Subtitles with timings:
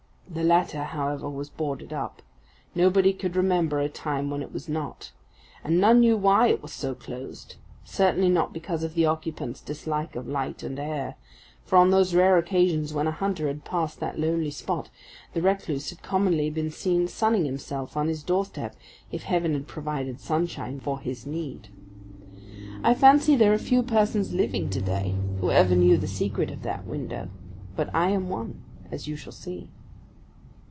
[0.33, 2.21] The latter, however, was boarded up
[2.73, 5.11] nobody could remember a time when it was not.
[5.61, 10.15] And none knew why it was so closed; certainly not because of the occupant's dislike
[10.15, 11.15] of light and air,
[11.65, 14.89] for on those rare occasions when a hunter had passed that lonely spot
[15.33, 18.77] the recluse had commonly been seen sunning himself on his doorstep
[19.11, 21.67] if heaven had provided sunshine for his need.
[22.85, 26.61] I fancy there are few persons living to day who ever knew the secret of
[26.61, 27.27] that window,
[27.75, 29.67] but I am one, as you shall see.